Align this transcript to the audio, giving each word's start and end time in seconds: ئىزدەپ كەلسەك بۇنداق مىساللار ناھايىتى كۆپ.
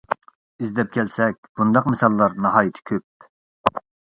ئىزدەپ 0.63 0.95
كەلسەك 0.95 1.37
بۇنداق 1.61 1.91
مىساللار 1.91 2.39
ناھايىتى 2.47 2.85
كۆپ. 2.93 3.79